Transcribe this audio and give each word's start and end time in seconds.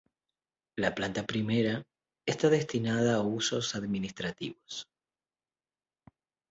La 0.79 0.95
planta 0.95 1.23
primera 1.27 1.83
está 2.25 2.49
destinada 2.49 3.17
a 3.17 3.21
usos 3.21 3.75
administrativos. 3.75 4.87